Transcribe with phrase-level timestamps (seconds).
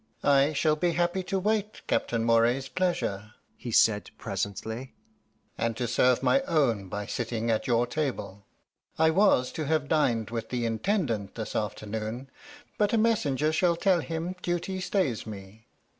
[0.23, 4.95] "I shall be happy to wait Captain Moray's pleasure," he said presently,
[5.59, 8.47] "and to serve my own by sitting at your table.
[8.97, 12.31] I was to have dined with the Intendant this afternoon,
[12.79, 15.67] but a messenger shall tell him duty stays me....